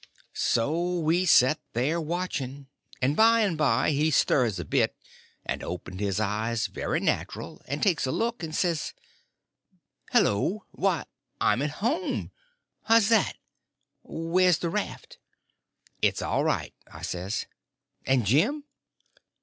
[0.33, 2.65] So we set there watching,
[3.03, 4.97] and by and by he stirs a bit,
[5.45, 8.95] and opened his eyes very natural, and takes a look, and says:
[10.09, 11.05] "Hello!—why,
[11.39, 12.31] I'm at home!
[12.85, 13.33] How's that?
[14.01, 15.19] Where's the raft?"
[16.01, 17.45] "It's all right," I says.
[18.03, 18.63] "And _Jim?